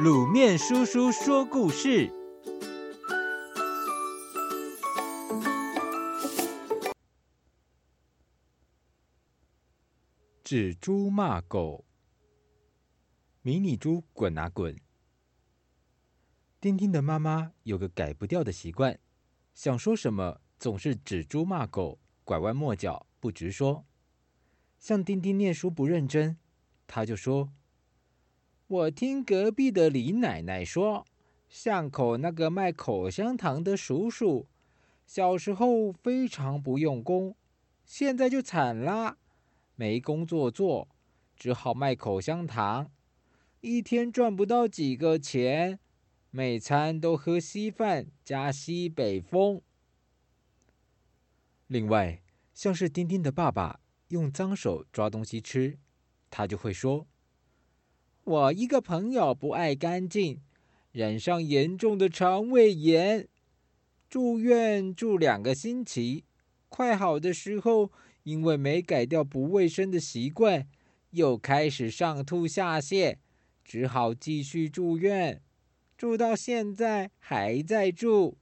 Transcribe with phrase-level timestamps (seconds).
[0.00, 2.10] 卤面叔叔说故事：
[10.42, 11.84] 指猪骂狗，
[13.42, 14.80] 迷你猪滚啊滚！
[16.58, 18.98] 丁丁的妈妈有个改不掉的习惯，
[19.52, 23.84] 想说什么总是指猪骂狗，拐弯抹角不直说。
[24.78, 26.38] 像丁丁念书不认真，
[26.86, 27.52] 她就说。
[28.72, 31.06] 我听隔壁的李奶奶说，
[31.46, 34.46] 巷口那个卖口香糖的叔叔，
[35.06, 37.36] 小时候非常不用功，
[37.84, 39.18] 现在就惨了，
[39.74, 40.88] 没工作做，
[41.36, 42.90] 只好卖口香糖，
[43.60, 45.78] 一天赚不到几个钱，
[46.30, 49.60] 每餐都喝稀饭加西北风。
[51.66, 52.22] 另外，
[52.54, 55.78] 像是丁丁的爸爸用脏手抓东西吃，
[56.30, 57.06] 他就会说。
[58.24, 60.40] 我一个朋友不爱干净，
[60.92, 63.26] 染上严重的肠胃炎，
[64.08, 66.24] 住院住两个星期。
[66.68, 67.90] 快好的时候，
[68.22, 70.68] 因为没改掉不卫生的习惯，
[71.10, 73.16] 又开始上吐下泻，
[73.64, 75.42] 只好继续住院，
[75.98, 78.38] 住到现在还在住。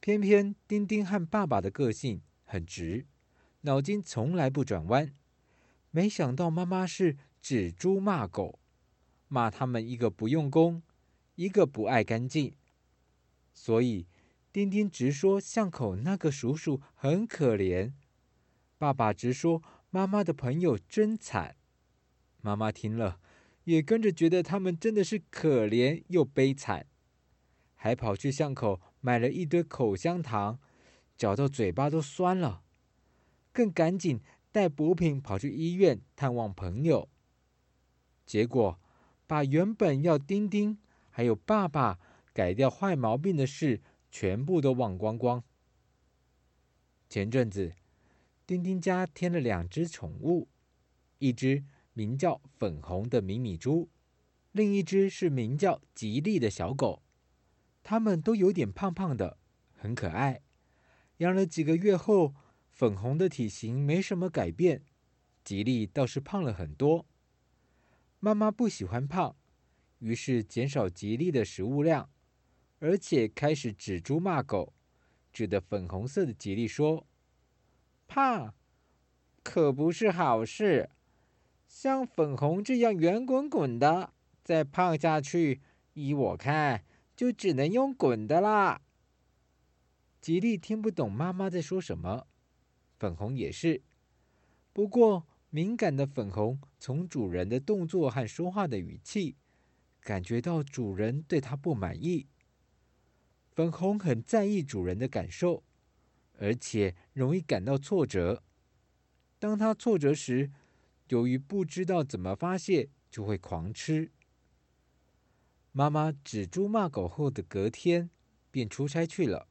[0.00, 3.04] 偏偏丁丁和爸爸的个性很直，
[3.60, 5.12] 脑筋从来不转弯，
[5.90, 7.18] 没想到妈妈是。
[7.40, 8.58] 指猪骂狗，
[9.28, 10.82] 骂他们一个不用功，
[11.34, 12.54] 一个不爱干净。
[13.52, 14.06] 所以
[14.52, 17.92] 丁丁直说巷口那个叔叔很可怜，
[18.78, 21.56] 爸爸直说妈妈的朋友真惨。
[22.40, 23.20] 妈妈听了
[23.64, 26.86] 也跟着觉得他们真的是可怜又悲惨，
[27.74, 30.58] 还跑去巷口买了一堆口香糖，
[31.16, 32.62] 嚼到嘴巴都酸了，
[33.52, 37.08] 更赶紧带补品跑去医院探望朋友。
[38.30, 38.78] 结果，
[39.26, 40.78] 把原本要丁丁
[41.10, 41.98] 还有爸爸
[42.32, 45.42] 改掉坏毛病的事，全部都忘光光。
[47.08, 47.74] 前阵子，
[48.46, 50.46] 丁丁家添了两只宠物，
[51.18, 53.88] 一只名叫粉红的迷你猪，
[54.52, 57.02] 另一只是名叫吉利的小狗。
[57.82, 59.38] 它们都有点胖胖的，
[59.74, 60.42] 很可爱。
[61.16, 62.36] 养了几个月后，
[62.70, 64.84] 粉红的体型没什么改变，
[65.42, 67.06] 吉利倒是胖了很多。
[68.22, 69.34] 妈妈不喜欢胖，
[69.98, 72.10] 于是减少吉利的食物量，
[72.78, 74.74] 而且开始指猪骂狗，
[75.32, 77.06] 指的粉红色的吉利说
[78.06, 78.54] ：“胖
[79.42, 80.90] 可不是好事，
[81.66, 84.12] 像粉红这样圆滚滚的，
[84.44, 85.62] 再胖下去，
[85.94, 86.84] 依我看，
[87.16, 88.82] 就只能用滚的啦。”
[90.20, 92.26] 吉利听不懂妈妈在说什么，
[92.98, 93.82] 粉红也是，
[94.74, 95.26] 不过。
[95.52, 99.36] 敏感的粉红从主人的动作和说话的语气，
[100.00, 102.28] 感觉到主人对它不满意。
[103.52, 105.64] 粉红很在意主人的感受，
[106.38, 108.44] 而且容易感到挫折。
[109.40, 110.52] 当它挫折时，
[111.08, 114.12] 由于不知道怎么发泄，就会狂吃。
[115.72, 118.08] 妈妈指猪骂狗后的隔天，
[118.52, 119.48] 便出差去了。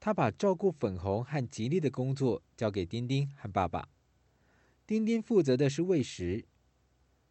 [0.00, 3.88] 她把照顾粉红和吉利的工作交给丁丁和爸爸。
[4.86, 6.44] 丁丁负责的是喂食，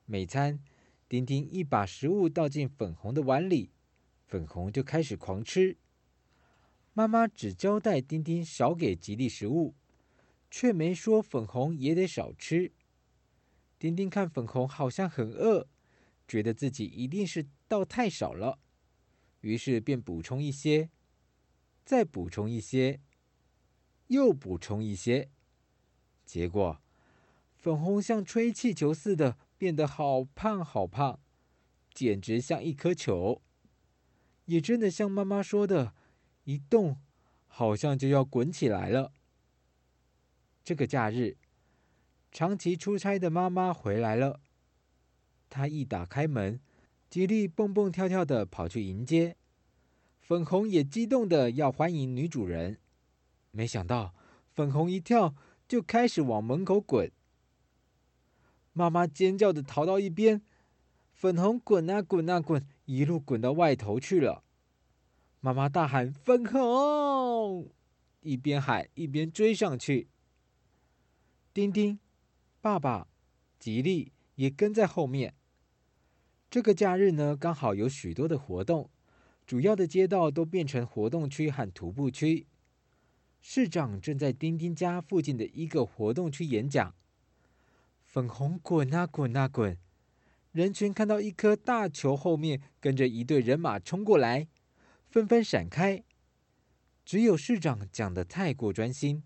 [0.05, 0.59] 每餐
[1.07, 3.69] 丁丁一把食物倒进粉红的碗里，
[4.25, 5.77] 粉红就开始狂吃。
[6.93, 9.75] 妈妈只交代丁丁少给吉利食物，
[10.49, 12.71] 却没说粉红也得少吃。
[13.77, 15.67] 丁丁看粉红好像很饿，
[16.27, 18.57] 觉得自己一定是倒太少了，
[19.41, 20.89] 于是便补充一些，
[21.85, 22.99] 再补充一些，
[24.07, 25.29] 又补充一些，
[26.25, 26.82] 结果。
[27.63, 31.17] 粉红像吹气球似的变得好胖好胖，
[31.93, 33.41] 简直像一颗球，
[34.43, 35.93] 也真的像妈妈说的，
[36.43, 36.97] 一动
[37.47, 39.13] 好像就要滚起来了。
[40.61, 41.37] 这个假日，
[42.33, 44.41] 长期出差的妈妈回来了，
[45.49, 46.59] 她一打开门，
[47.09, 49.37] 吉利蹦蹦跳跳的跑去迎接，
[50.19, 52.77] 粉红也激动的要欢迎女主人，
[53.51, 54.13] 没想到
[54.51, 55.33] 粉红一跳
[55.65, 57.09] 就开始往门口滚。
[58.73, 60.41] 妈妈尖叫着逃到一边，
[61.13, 64.43] 粉红滚啊滚啊滚，一路滚到外头去了。
[65.39, 67.71] 妈妈大喊：“粉红！”
[68.21, 70.07] 一边喊一边追上去。
[71.53, 71.99] 丁丁、
[72.61, 73.07] 爸爸、
[73.59, 75.35] 吉利也跟在后面。
[76.49, 78.89] 这个假日呢，刚好有许多的活动，
[79.45, 82.47] 主要的街道都变成活动区和徒步区。
[83.39, 86.95] 市长正在丁丁家附近的一个活动区演讲。
[88.13, 89.75] 粉红滚啊滚啊滚，
[90.51, 94.47] 人群看到一颗大球后面跟着一队人马冲过来，
[95.09, 96.03] 纷纷闪开。
[97.03, 99.23] 只有市长讲得太过专心，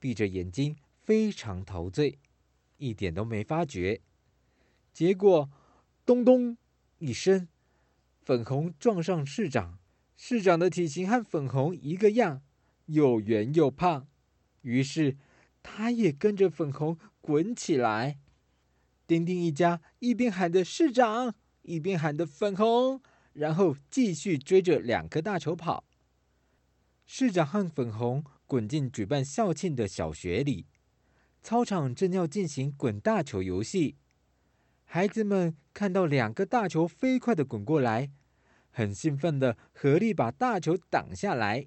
[0.00, 2.18] 闭着眼睛，非常陶醉，
[2.78, 4.00] 一点都没发觉。
[4.92, 5.48] 结果，
[6.04, 6.56] 咚咚
[6.98, 7.46] 一声，
[8.20, 9.78] 粉红撞上市长。
[10.16, 12.42] 市长的体型和粉红一个样，
[12.86, 14.08] 又圆又胖，
[14.62, 15.16] 于是
[15.62, 18.18] 他也跟着粉红滚起来。
[19.06, 23.02] 丁丁一家一边喊着“市长”，一边喊着“粉红”，
[23.34, 25.84] 然后继续追着两颗大球跑。
[27.04, 30.66] 市长和粉红滚进举办校庆的小学里，
[31.42, 33.96] 操场正要进行滚大球游戏。
[34.84, 38.10] 孩子们看到两个大球飞快地滚过来，
[38.70, 41.66] 很兴奋地合力把大球挡下来。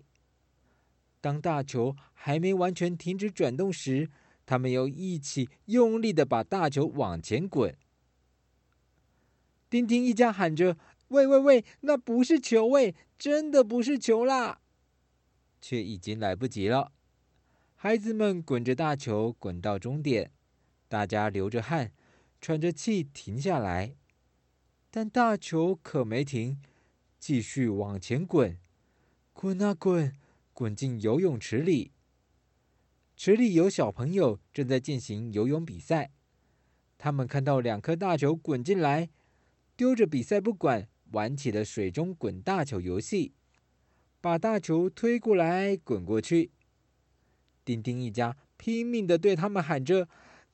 [1.22, 4.10] 当大球还没完全停止转动时，
[4.48, 7.78] 他们又一起用力的把大球往前滚。
[9.70, 10.78] 丁丁一家喊着
[11.10, 14.62] ：“喂喂喂，那不是球喂，真的不是球啦！”
[15.62, 16.94] 却已经来不及了。
[17.76, 20.32] 孩子们滚着大球滚到终点，
[20.88, 21.92] 大家流着汗，
[22.40, 23.98] 喘着气停下来，
[24.90, 26.62] 但大球可没停，
[27.20, 28.58] 继续往前滚，
[29.34, 30.16] 滚啊滚，
[30.54, 31.92] 滚进游泳池里。
[33.18, 36.12] 池里有小朋友正在进行游泳比赛，
[37.00, 39.10] 他们看到两颗大球滚进来，
[39.76, 43.34] 丢着比赛不管，玩起了水中滚大球游戏，
[44.22, 46.52] 把大球推过来滚过去。
[47.66, 50.08] 丁丁一家拼命的对他们喊着：“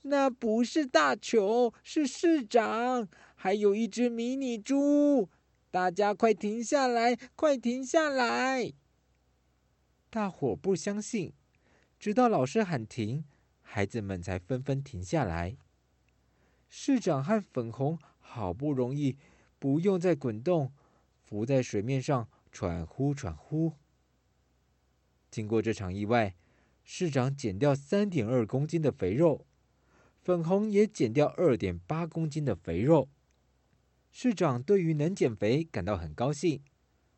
[0.03, 5.29] 那不是大球，是市长，还有一只迷你猪！
[5.69, 8.71] 大家快停下来，快停下来！”
[10.09, 11.33] 大伙不相信。
[12.03, 13.23] 直到老师喊停，
[13.61, 15.55] 孩子们才纷纷停下来。
[16.67, 19.15] 市长和粉红好不容易
[19.57, 20.73] 不用再滚动，
[21.21, 23.75] 浮在水面上喘呼喘呼。
[25.31, 26.35] 经过这场意外，
[26.83, 29.45] 市长减掉三点二公斤的肥肉，
[30.21, 33.07] 粉红也减掉二点八公斤的肥肉。
[34.11, 36.61] 市长对于能减肥感到很高兴，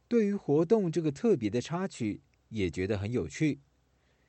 [0.08, 3.62] 对于活动这个特别的插曲也觉得很有趣。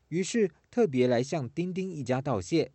[0.08, 2.72] 于是特别来向丁丁一家道谢。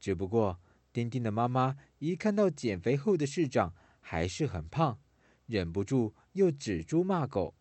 [0.00, 0.60] 只不过
[0.92, 4.98] 丁丁的妈妈一看到减肥后的市长还是很胖，
[5.46, 7.54] 忍不住又指猪骂狗，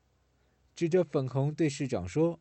[0.75, 2.39] 指着粉红对市长说：“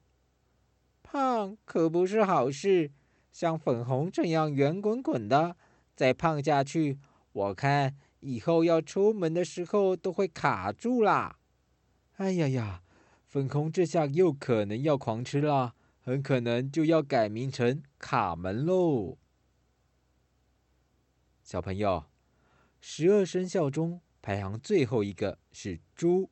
[1.03, 2.91] 胖可不是好事，
[3.31, 5.57] 像粉红这样圆滚滚的，
[5.95, 6.99] 再胖下去，
[7.33, 11.39] 我看以后要出门的时候都会卡住啦。”
[12.17, 12.83] 哎呀呀，
[13.27, 15.75] 粉红这下又可能要狂吃了。
[16.05, 19.19] 很可能就要改名成卡门喽。
[21.45, 22.07] 小朋友，
[22.81, 26.29] 十二生肖中排行最后一个是猪。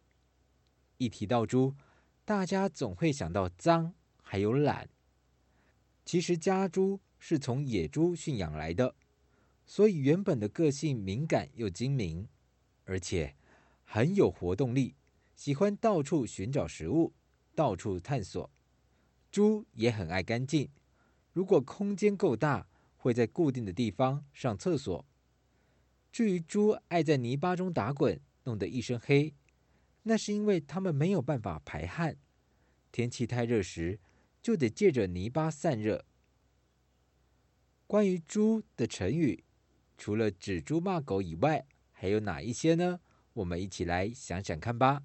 [0.99, 1.76] 一提到猪，
[2.25, 4.90] 大家总会想到脏，还有懒。
[6.05, 8.96] 其实家猪是从野猪驯养来的，
[9.64, 12.26] 所以原本的个性敏感又精明，
[12.84, 13.37] 而且
[13.84, 14.96] 很有活动力，
[15.37, 17.12] 喜欢到处寻找食物，
[17.55, 18.50] 到处探索。
[19.30, 20.68] 猪也很爱干净，
[21.32, 22.66] 如果空间够大，
[22.96, 25.06] 会在固定的地方上厕所。
[26.10, 29.32] 至于猪爱在泥巴中打滚，弄得一身黑，
[30.02, 32.16] 那是因为它们没有办法排汗，
[32.90, 34.00] 天气太热时
[34.42, 36.04] 就得借着泥巴散热。
[37.87, 39.44] 关于猪的成语，
[39.96, 43.00] 除了指猪骂狗以外，还有哪一些呢？
[43.34, 45.04] 我们一起来想想看吧。